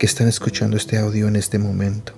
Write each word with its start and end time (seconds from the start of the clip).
que 0.00 0.06
están 0.06 0.28
escuchando 0.28 0.78
este 0.78 0.96
audio 0.96 1.28
en 1.28 1.36
este 1.36 1.58
momento. 1.58 2.14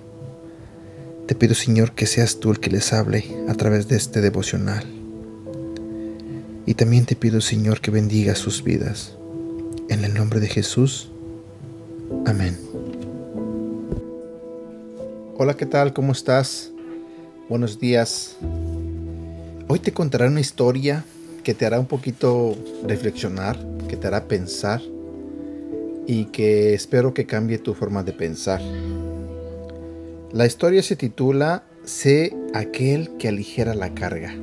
Te 1.27 1.35
pido, 1.35 1.53
Señor, 1.53 1.91
que 1.91 2.05
seas 2.05 2.39
tú 2.39 2.51
el 2.51 2.61
que 2.61 2.69
les 2.69 2.93
hable 2.93 3.25
a 3.49 3.55
través 3.55 3.89
de 3.89 3.97
este 3.97 4.21
devocional. 4.21 4.85
Y 6.65 6.75
también 6.75 7.05
te 7.05 7.17
pido, 7.17 7.41
Señor, 7.41 7.81
que 7.81 7.91
bendiga 7.91 8.35
sus 8.35 8.63
vidas. 8.63 9.17
En 9.89 10.05
el 10.05 10.13
nombre 10.13 10.39
de 10.39 10.47
Jesús. 10.47 11.11
Amén. 12.25 12.57
Hola, 15.37 15.57
¿qué 15.57 15.65
tal? 15.65 15.91
¿Cómo 15.91 16.13
estás? 16.13 16.71
Buenos 17.49 17.81
días. 17.81 18.37
Hoy 19.67 19.79
te 19.79 19.91
contaré 19.91 20.29
una 20.29 20.39
historia 20.39 21.03
que 21.43 21.53
te 21.53 21.65
hará 21.65 21.81
un 21.81 21.87
poquito 21.87 22.55
reflexionar, 22.87 23.59
que 23.89 23.97
te 23.97 24.07
hará 24.07 24.29
pensar 24.29 24.81
y 26.07 26.25
que 26.25 26.73
espero 26.73 27.13
que 27.13 27.25
cambie 27.25 27.57
tu 27.57 27.73
forma 27.73 28.03
de 28.03 28.13
pensar. 28.13 28.61
La 30.31 30.45
historia 30.45 30.81
se 30.81 30.95
titula 30.95 31.63
Sé 31.85 32.35
aquel 32.53 33.17
que 33.17 33.27
aligera 33.27 33.75
la 33.75 33.93
carga. 33.93 34.33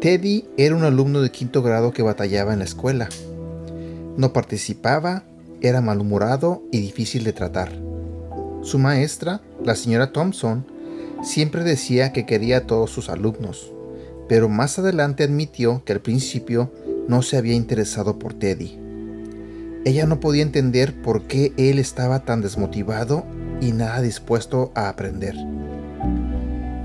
Teddy 0.00 0.48
era 0.56 0.74
un 0.74 0.82
alumno 0.82 1.20
de 1.20 1.30
quinto 1.30 1.62
grado 1.62 1.92
que 1.92 2.02
batallaba 2.02 2.52
en 2.52 2.58
la 2.58 2.64
escuela. 2.64 3.08
No 4.16 4.32
participaba, 4.32 5.24
era 5.60 5.80
malhumorado 5.80 6.62
y 6.72 6.80
difícil 6.80 7.22
de 7.22 7.32
tratar. 7.32 7.70
Su 8.62 8.78
maestra, 8.78 9.42
la 9.64 9.76
señora 9.76 10.12
Thompson, 10.12 10.66
siempre 11.22 11.62
decía 11.62 12.12
que 12.12 12.26
quería 12.26 12.58
a 12.58 12.66
todos 12.66 12.90
sus 12.90 13.08
alumnos, 13.08 13.72
pero 14.28 14.48
más 14.48 14.78
adelante 14.78 15.22
admitió 15.22 15.84
que 15.84 15.92
al 15.92 16.00
principio 16.00 16.72
no 17.06 17.22
se 17.22 17.36
había 17.36 17.54
interesado 17.54 18.18
por 18.18 18.34
Teddy. 18.34 18.81
Ella 19.84 20.06
no 20.06 20.20
podía 20.20 20.42
entender 20.42 20.94
por 21.02 21.22
qué 21.22 21.52
él 21.56 21.78
estaba 21.78 22.20
tan 22.20 22.40
desmotivado 22.40 23.24
y 23.60 23.72
nada 23.72 24.00
dispuesto 24.00 24.70
a 24.74 24.88
aprender. 24.88 25.34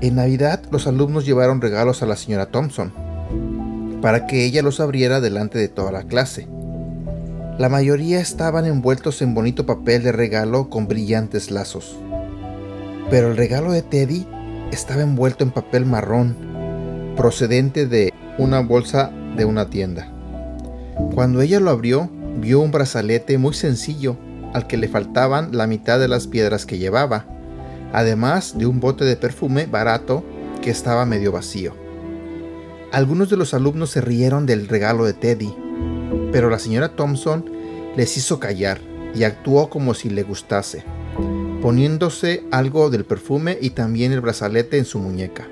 En 0.00 0.16
Navidad 0.16 0.62
los 0.70 0.86
alumnos 0.86 1.24
llevaron 1.24 1.60
regalos 1.60 2.02
a 2.02 2.06
la 2.06 2.16
señora 2.16 2.46
Thompson 2.46 2.92
para 4.02 4.26
que 4.26 4.44
ella 4.44 4.62
los 4.62 4.80
abriera 4.80 5.20
delante 5.20 5.58
de 5.58 5.68
toda 5.68 5.92
la 5.92 6.04
clase. 6.04 6.48
La 7.58 7.68
mayoría 7.68 8.20
estaban 8.20 8.64
envueltos 8.66 9.22
en 9.22 9.34
bonito 9.34 9.66
papel 9.66 10.02
de 10.02 10.12
regalo 10.12 10.70
con 10.70 10.86
brillantes 10.86 11.50
lazos. 11.50 11.98
Pero 13.10 13.30
el 13.30 13.36
regalo 13.36 13.72
de 13.72 13.82
Teddy 13.82 14.26
estaba 14.70 15.02
envuelto 15.02 15.42
en 15.42 15.50
papel 15.50 15.84
marrón, 15.84 16.36
procedente 17.16 17.86
de 17.86 18.12
una 18.38 18.60
bolsa 18.60 19.10
de 19.36 19.44
una 19.44 19.70
tienda. 19.70 20.12
Cuando 21.14 21.40
ella 21.40 21.58
lo 21.58 21.70
abrió, 21.70 22.10
vio 22.40 22.60
un 22.60 22.70
brazalete 22.70 23.38
muy 23.38 23.54
sencillo 23.54 24.16
al 24.54 24.66
que 24.66 24.76
le 24.76 24.88
faltaban 24.88 25.56
la 25.56 25.66
mitad 25.66 25.98
de 25.98 26.08
las 26.08 26.26
piedras 26.26 26.66
que 26.66 26.78
llevaba, 26.78 27.26
además 27.92 28.56
de 28.56 28.66
un 28.66 28.80
bote 28.80 29.04
de 29.04 29.16
perfume 29.16 29.66
barato 29.66 30.24
que 30.62 30.70
estaba 30.70 31.04
medio 31.04 31.32
vacío. 31.32 31.74
Algunos 32.92 33.28
de 33.28 33.36
los 33.36 33.52
alumnos 33.54 33.90
se 33.90 34.00
rieron 34.00 34.46
del 34.46 34.68
regalo 34.68 35.04
de 35.04 35.12
Teddy, 35.12 35.54
pero 36.32 36.48
la 36.48 36.58
señora 36.58 36.96
Thompson 36.96 37.44
les 37.96 38.16
hizo 38.16 38.40
callar 38.40 38.80
y 39.14 39.24
actuó 39.24 39.68
como 39.68 39.94
si 39.94 40.08
le 40.08 40.22
gustase, 40.22 40.84
poniéndose 41.60 42.44
algo 42.50 42.88
del 42.90 43.04
perfume 43.04 43.58
y 43.60 43.70
también 43.70 44.12
el 44.12 44.20
brazalete 44.20 44.78
en 44.78 44.84
su 44.84 44.98
muñeca. 44.98 45.46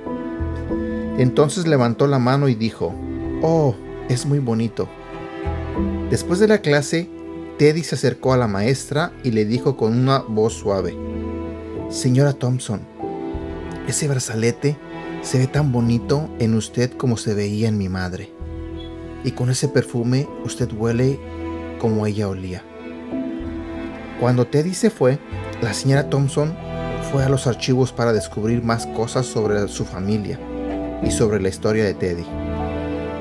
Entonces 1.19 1.67
levantó 1.67 2.07
la 2.07 2.19
mano 2.19 2.49
y 2.49 2.55
dijo, 2.55 2.95
Oh, 3.43 3.75
es 4.09 4.25
muy 4.27 4.39
bonito. 4.39 4.89
Después 6.11 6.39
de 6.41 6.49
la 6.49 6.59
clase, 6.59 7.09
Teddy 7.59 7.83
se 7.83 7.95
acercó 7.95 8.33
a 8.33 8.37
la 8.37 8.49
maestra 8.49 9.13
y 9.23 9.31
le 9.31 9.45
dijo 9.45 9.77
con 9.77 9.99
una 9.99 10.19
voz 10.19 10.55
suave, 10.55 10.97
Señora 11.91 12.33
Thompson, 12.33 12.81
ese 13.89 14.09
brazalete 14.09 14.77
se 15.23 15.39
ve 15.39 15.47
tan 15.47 15.73
bonito 15.73 16.29
en 16.39 16.55
usted 16.55 16.93
como 16.93 17.17
se 17.17 17.35
veía 17.35 17.69
en 17.69 17.79
mi 17.79 17.89
madre 17.89 18.37
y 19.27 19.33
con 19.33 19.51
ese 19.51 19.69
perfume 19.69 20.29
usted 20.45 20.71
huele 20.73 21.19
como 21.81 22.07
ella 22.07 22.29
olía. 22.29 22.63
Cuando 24.21 24.47
Teddy 24.47 24.73
se 24.73 24.89
fue, 24.89 25.19
la 25.61 25.75
señora 25.75 26.09
Thompson 26.09 26.55
fue 27.11 27.25
a 27.25 27.29
los 27.29 27.49
archivos 27.49 27.93
para 27.93 28.13
descubrir 28.13 28.63
más 28.63 28.87
cosas 28.87 29.27
sobre 29.27 29.67
su 29.67 29.85
familia 29.85 30.39
y 31.03 31.11
sobre 31.11 31.41
la 31.41 31.49
historia 31.49 31.85
de 31.85 31.95
Teddy. 31.95 32.25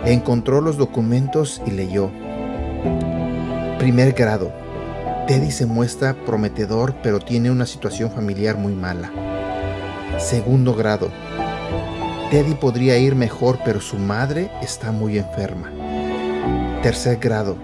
Encontró 0.06 0.62
los 0.62 0.78
documentos 0.78 1.62
y 1.66 1.72
leyó. 1.72 2.12
Primer 3.80 4.14
grado. 4.14 4.52
Teddy 5.28 5.52
se 5.52 5.66
muestra 5.66 6.14
prometedor 6.26 6.96
pero 7.02 7.20
tiene 7.20 7.52
una 7.52 7.66
situación 7.66 8.12
familiar 8.12 8.58
muy 8.58 8.74
mala. 8.74 9.12
Segundo 10.18 10.74
grado. 10.74 11.10
Teddy 12.32 12.56
podría 12.56 12.98
ir 12.98 13.16
mejor 13.16 13.60
pero 13.64 13.82
su 13.82 13.98
madre 13.98 14.50
está 14.62 14.92
muy 14.92 15.18
enferma. 15.18 15.72
Tercer 16.82 17.18
grado. 17.18 17.58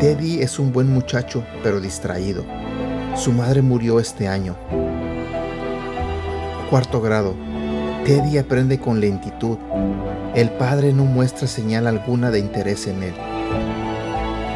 Teddy 0.00 0.42
es 0.42 0.58
un 0.58 0.72
buen 0.72 0.88
muchacho, 0.88 1.44
pero 1.62 1.80
distraído. 1.80 2.44
Su 3.16 3.32
madre 3.32 3.62
murió 3.62 3.98
este 4.00 4.28
año. 4.28 4.56
Cuarto 6.70 7.00
grado. 7.00 7.34
Teddy 8.04 8.38
aprende 8.38 8.78
con 8.78 9.00
lentitud. 9.00 9.58
El 10.34 10.50
padre 10.50 10.92
no 10.92 11.04
muestra 11.04 11.48
señal 11.48 11.86
alguna 11.86 12.30
de 12.30 12.38
interés 12.38 12.86
en 12.86 13.02
él. 13.02 13.14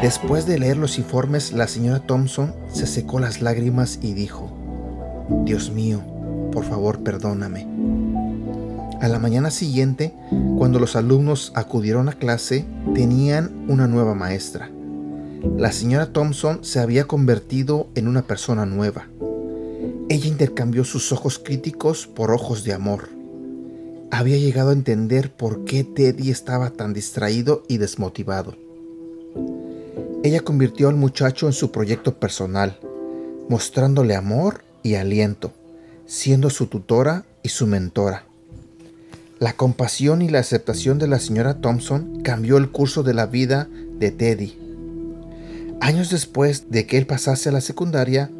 Después 0.03 0.45
de 0.45 0.59
leer 0.59 0.75
los 0.75 0.97
informes, 0.97 1.53
la 1.53 1.65
señora 1.65 2.01
Thompson 2.01 2.53
se 2.73 2.87
secó 2.87 3.21
las 3.21 3.41
lágrimas 3.41 3.99
y 4.01 4.11
dijo, 4.13 4.51
Dios 5.45 5.71
mío, 5.71 6.03
por 6.51 6.65
favor 6.65 7.03
perdóname. 7.05 7.65
A 8.99 9.07
la 9.07 9.17
mañana 9.17 9.49
siguiente, 9.49 10.13
cuando 10.57 10.77
los 10.77 10.97
alumnos 10.97 11.53
acudieron 11.55 12.09
a 12.09 12.11
clase, 12.11 12.65
tenían 12.93 13.65
una 13.69 13.87
nueva 13.87 14.13
maestra. 14.13 14.69
La 15.57 15.71
señora 15.71 16.11
Thompson 16.11 16.65
se 16.65 16.81
había 16.81 17.05
convertido 17.05 17.87
en 17.95 18.09
una 18.09 18.23
persona 18.23 18.65
nueva. 18.65 19.07
Ella 20.09 20.27
intercambió 20.27 20.83
sus 20.83 21.13
ojos 21.13 21.39
críticos 21.39 22.07
por 22.07 22.31
ojos 22.31 22.65
de 22.65 22.73
amor. 22.73 23.07
Había 24.11 24.35
llegado 24.35 24.71
a 24.71 24.73
entender 24.73 25.31
por 25.33 25.63
qué 25.63 25.85
Teddy 25.85 26.29
estaba 26.29 26.71
tan 26.71 26.91
distraído 26.91 27.63
y 27.69 27.77
desmotivado. 27.77 28.62
Ella 30.23 30.39
convirtió 30.39 30.87
al 30.87 30.95
muchacho 30.95 31.47
en 31.47 31.53
su 31.53 31.71
proyecto 31.71 32.17
personal, 32.17 32.79
mostrándole 33.49 34.15
amor 34.15 34.63
y 34.81 34.95
aliento, 34.95 35.51
siendo 36.05 36.49
su 36.49 36.67
tutora 36.67 37.25
y 37.43 37.49
su 37.49 37.67
mentora. 37.67 38.23
La 39.39 39.51
compasión 39.51 40.21
y 40.21 40.29
la 40.29 40.39
aceptación 40.39 40.97
de 40.97 41.07
la 41.07 41.19
señora 41.19 41.55
Thompson 41.55 42.21
cambió 42.23 42.55
el 42.55 42.71
curso 42.71 43.03
de 43.03 43.13
la 43.13 43.25
vida 43.25 43.67
de 43.99 44.11
Teddy. 44.11 44.57
Años 45.81 46.09
después 46.09 46.71
de 46.71 46.87
que 46.87 46.97
él 46.97 47.05
pasase 47.05 47.49
a 47.49 47.51
la 47.51 47.59
secundaria, 47.59 48.31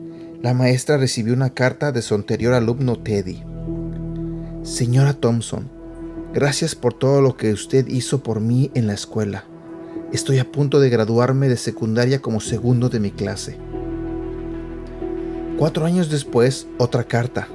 la 0.41 0.53
maestra 0.53 0.95
recibió 0.95 1.33
una 1.33 1.50
carta 1.50 1.91
de 1.91 2.01
su 2.01 2.15
anterior 2.15 2.53
alumno 2.53 2.97
Teddy. 2.97 3.44
Señora 4.63 5.13
Thompson, 5.15 5.69
gracias 6.33 6.75
por 6.75 6.94
todo 6.94 7.21
lo 7.21 7.36
que 7.36 7.51
usted 7.51 7.88
hizo 7.88 8.24
por 8.24 8.39
mí 8.39 8.71
en 8.74 8.88
la 8.88 8.94
escuela. 8.94 9.44
Estoy 10.13 10.38
a 10.38 10.50
punto 10.50 10.80
de 10.80 10.89
graduarme 10.89 11.50
de 11.50 11.57
secundaria 11.57 12.21
como 12.21 12.39
segundo 12.39 12.88
de 12.88 13.01
mi 13.01 13.12
clase. 13.12 13.57
Cuatro 15.57 15.86
años 15.86 16.10
después, 16.10 16.68
otra 16.77 17.04
carta. 17.04 17.48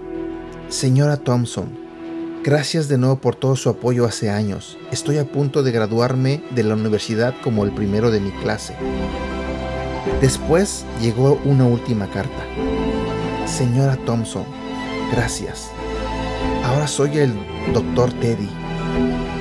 Señora 0.69 1.17
Thompson, 1.17 1.89
Gracias 2.45 2.89
de 2.89 2.99
nuevo 2.99 3.21
por 3.21 3.35
todo 3.35 3.57
su 3.57 3.69
apoyo 3.69 4.07
hace 4.07 4.31
años. 4.31 4.79
Estoy 4.91 5.19
a 5.19 5.25
punto 5.25 5.63
de 5.63 5.73
graduarme 5.73 6.43
de 6.53 6.63
la 6.63 6.75
universidad 6.75 7.35
como 7.43 7.65
el 7.65 7.73
primero 7.73 8.11
de 8.11 8.21
mi 8.21 8.31
clase. 8.31 8.75
Después 10.21 10.85
llegó 11.01 11.39
una 11.45 11.67
última 11.67 12.09
carta. 12.11 12.43
Señora 13.47 13.97
Thompson, 14.07 14.45
gracias. 15.13 15.69
Ahora 16.65 16.87
soy 16.87 17.19
el 17.19 17.35
doctor 17.75 18.13
Teddy. 18.15 18.49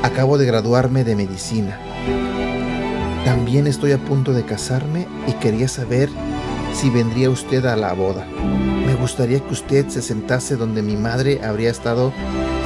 Acabo 0.03 0.37
de 0.37 0.45
graduarme 0.45 1.03
de 1.03 1.15
medicina. 1.15 1.79
También 3.27 3.67
estoy 3.67 3.91
a 3.91 3.97
punto 3.97 4.31
de 4.31 4.45
casarme 4.45 5.05
y 5.27 5.33
quería 5.33 5.67
saber 5.67 6.07
si 6.73 6.89
vendría 6.89 7.29
usted 7.29 7.65
a 7.65 7.75
la 7.75 7.91
boda. 7.91 8.25
Me 8.85 8.95
gustaría 8.95 9.41
que 9.41 9.51
usted 9.51 9.89
se 9.89 10.01
sentase 10.01 10.55
donde 10.55 10.81
mi 10.81 10.95
madre 10.95 11.41
habría 11.43 11.69
estado 11.69 12.13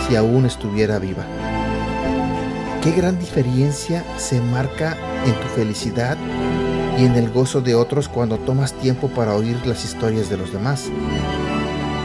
si 0.08 0.16
aún 0.16 0.46
estuviera 0.46 1.00
viva. 1.00 1.26
Qué 2.84 2.92
gran 2.92 3.18
diferencia 3.18 4.06
se 4.20 4.40
marca 4.40 4.96
en 5.26 5.34
tu 5.34 5.48
felicidad 5.56 6.16
y 6.96 7.06
en 7.06 7.16
el 7.16 7.32
gozo 7.32 7.62
de 7.62 7.74
otros 7.74 8.08
cuando 8.08 8.38
tomas 8.38 8.74
tiempo 8.74 9.10
para 9.10 9.34
oír 9.34 9.58
las 9.66 9.84
historias 9.84 10.30
de 10.30 10.38
los 10.38 10.54
demás. 10.54 10.92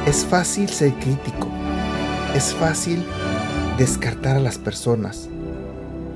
Es 0.06 0.25
fácil 0.25 0.70
ser 0.70 0.94
crítico, 0.94 1.49
es 2.35 2.55
fácil 2.55 3.05
descartar 3.76 4.38
a 4.38 4.41
las 4.41 4.56
personas, 4.56 5.29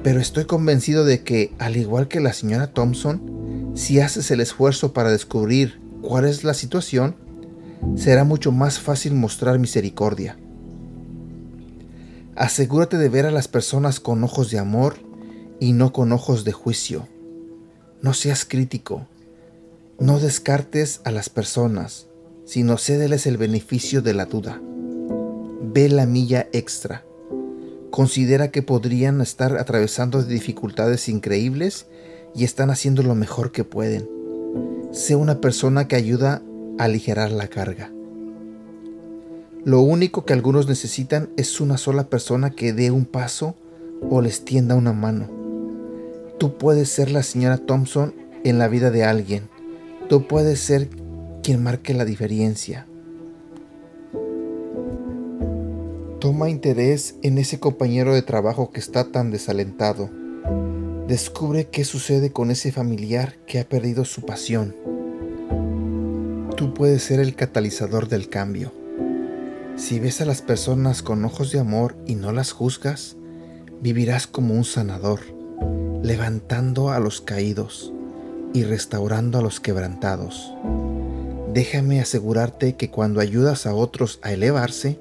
pero 0.02 0.20
estoy 0.20 0.46
convencido 0.46 1.04
de 1.04 1.22
que, 1.22 1.52
al 1.58 1.76
igual 1.76 2.08
que 2.08 2.20
la 2.20 2.32
señora 2.32 2.72
Thompson, 2.72 3.72
si 3.74 4.00
haces 4.00 4.30
el 4.30 4.40
esfuerzo 4.40 4.92
para 4.92 5.10
descubrir 5.10 5.80
cuál 6.02 6.24
es 6.24 6.44
la 6.44 6.54
situación, 6.54 7.16
será 7.96 8.24
mucho 8.24 8.52
más 8.52 8.78
fácil 8.78 9.14
mostrar 9.14 9.58
misericordia. 9.58 10.38
Asegúrate 12.36 12.96
de 12.96 13.08
ver 13.08 13.26
a 13.26 13.30
las 13.30 13.48
personas 13.48 14.00
con 14.00 14.24
ojos 14.24 14.50
de 14.50 14.58
amor 14.58 14.96
y 15.60 15.72
no 15.72 15.92
con 15.92 16.12
ojos 16.12 16.44
de 16.44 16.52
juicio. 16.52 17.06
No 18.00 18.14
seas 18.14 18.46
crítico. 18.46 19.06
No 19.98 20.18
descartes 20.18 21.02
a 21.04 21.10
las 21.10 21.28
personas, 21.28 22.06
sino 22.46 22.78
cédeles 22.78 23.26
el 23.26 23.36
beneficio 23.36 24.00
de 24.00 24.14
la 24.14 24.24
duda. 24.24 24.60
Ve 25.62 25.90
la 25.90 26.06
milla 26.06 26.48
extra. 26.52 27.04
Considera 27.90 28.50
que 28.50 28.62
podrían 28.62 29.20
estar 29.20 29.56
atravesando 29.56 30.22
dificultades 30.22 31.08
increíbles 31.08 31.86
y 32.34 32.44
están 32.44 32.70
haciendo 32.70 33.02
lo 33.02 33.14
mejor 33.14 33.52
que 33.52 33.64
pueden. 33.64 34.08
Sé 34.92 35.16
una 35.16 35.40
persona 35.40 35.88
que 35.88 35.96
ayuda 35.96 36.42
a 36.78 36.84
aligerar 36.84 37.32
la 37.32 37.48
carga. 37.48 37.92
Lo 39.64 39.80
único 39.82 40.24
que 40.24 40.32
algunos 40.32 40.68
necesitan 40.68 41.30
es 41.36 41.60
una 41.60 41.76
sola 41.76 42.08
persona 42.08 42.50
que 42.50 42.72
dé 42.72 42.90
un 42.90 43.04
paso 43.04 43.56
o 44.08 44.22
les 44.22 44.44
tienda 44.44 44.74
una 44.74 44.92
mano. 44.92 45.28
Tú 46.38 46.56
puedes 46.56 46.88
ser 46.88 47.10
la 47.10 47.22
señora 47.22 47.58
Thompson 47.58 48.14
en 48.44 48.58
la 48.58 48.68
vida 48.68 48.90
de 48.90 49.04
alguien. 49.04 49.48
Tú 50.08 50.26
puedes 50.26 50.60
ser 50.60 50.88
quien 51.42 51.62
marque 51.62 51.92
la 51.92 52.04
diferencia. 52.04 52.86
Toma 56.20 56.50
interés 56.50 57.14
en 57.22 57.38
ese 57.38 57.58
compañero 57.60 58.12
de 58.12 58.20
trabajo 58.20 58.70
que 58.72 58.78
está 58.78 59.10
tan 59.10 59.30
desalentado. 59.30 60.10
Descubre 61.08 61.68
qué 61.68 61.82
sucede 61.82 62.30
con 62.30 62.50
ese 62.50 62.72
familiar 62.72 63.38
que 63.46 63.58
ha 63.58 63.66
perdido 63.66 64.04
su 64.04 64.20
pasión. 64.20 64.76
Tú 66.58 66.74
puedes 66.74 67.04
ser 67.04 67.20
el 67.20 67.34
catalizador 67.34 68.10
del 68.10 68.28
cambio. 68.28 68.70
Si 69.76 69.98
ves 69.98 70.20
a 70.20 70.26
las 70.26 70.42
personas 70.42 71.02
con 71.02 71.24
ojos 71.24 71.52
de 71.52 71.58
amor 71.58 71.96
y 72.06 72.16
no 72.16 72.32
las 72.32 72.52
juzgas, 72.52 73.16
vivirás 73.80 74.26
como 74.26 74.52
un 74.52 74.64
sanador, 74.64 75.20
levantando 76.02 76.90
a 76.90 77.00
los 77.00 77.22
caídos 77.22 77.94
y 78.52 78.64
restaurando 78.64 79.38
a 79.38 79.42
los 79.42 79.58
quebrantados. 79.58 80.52
Déjame 81.54 81.98
asegurarte 81.98 82.76
que 82.76 82.90
cuando 82.90 83.20
ayudas 83.20 83.64
a 83.64 83.74
otros 83.74 84.18
a 84.22 84.32
elevarse, 84.32 85.00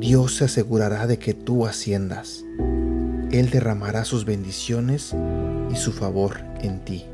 Dios 0.00 0.36
se 0.36 0.44
asegurará 0.44 1.06
de 1.06 1.18
que 1.18 1.34
tú 1.34 1.66
asciendas. 1.66 2.44
Él 3.30 3.50
derramará 3.50 4.04
sus 4.04 4.24
bendiciones 4.24 5.14
y 5.72 5.76
su 5.76 5.92
favor 5.92 6.40
en 6.60 6.80
ti. 6.84 7.04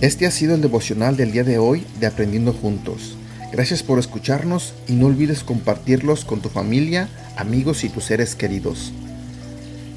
Este 0.00 0.26
ha 0.26 0.30
sido 0.30 0.54
el 0.54 0.60
devocional 0.60 1.16
del 1.16 1.32
día 1.32 1.44
de 1.44 1.58
hoy 1.58 1.86
de 2.00 2.06
Aprendiendo 2.06 2.52
Juntos. 2.52 3.16
Gracias 3.50 3.82
por 3.82 3.98
escucharnos 3.98 4.74
y 4.88 4.92
no 4.92 5.06
olvides 5.06 5.42
compartirlos 5.42 6.24
con 6.24 6.40
tu 6.40 6.48
familia, 6.48 7.08
amigos 7.36 7.84
y 7.84 7.88
tus 7.88 8.04
seres 8.04 8.34
queridos. 8.34 8.92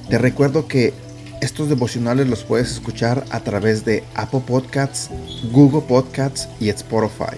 Te 0.10 0.18
recuerdo 0.18 0.68
que 0.68 0.94
estos 1.42 1.70
devocionales 1.70 2.28
los 2.28 2.44
puedes 2.44 2.72
escuchar 2.72 3.26
a 3.30 3.42
través 3.42 3.84
de 3.84 4.04
Apple 4.16 4.44
Podcasts, 4.48 5.10
Google 5.52 5.82
Podcasts 5.82 6.48
y 6.60 6.70
Spotify. 6.70 7.38